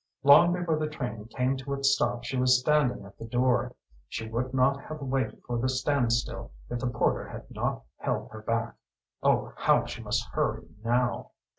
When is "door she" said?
3.27-4.27